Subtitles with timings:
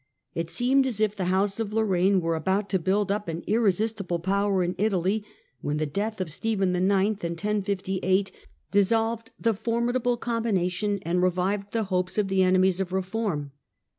[0.33, 4.17] It seemed as if the house of Lorraine were about to build up an irresistible
[4.17, 5.23] power in Italy,
[5.59, 7.23] when the death of Stephen IX.
[7.23, 8.31] in 1058
[8.71, 13.51] dissolved the formidable combina tion, and revived the hopes of the enemies of reform.